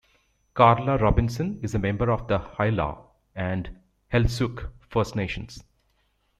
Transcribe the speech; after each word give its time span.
Carla 0.55 0.97
Robinson 0.97 1.59
is 1.61 1.75
a 1.75 1.77
member 1.77 2.09
of 2.11 2.27
the 2.27 2.39
Haisla 2.39 3.03
and 3.35 3.77
Heiltsuk 4.11 4.71
First 4.89 5.15
Nations. 5.15 5.63